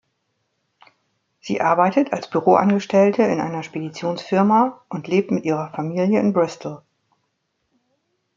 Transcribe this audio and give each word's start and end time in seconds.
Sie 1.41 1.61
arbeitet 1.61 2.11
als 2.11 2.27
Büroangestellte 2.27 3.21
in 3.21 3.39
einer 3.39 3.61
Speditionsfirma 3.61 4.83
und 4.89 5.07
lebt 5.07 5.29
mit 5.29 5.43
ihrer 5.45 5.69
Familie 5.75 6.19
in 6.19 6.33
Bristol. 6.33 6.81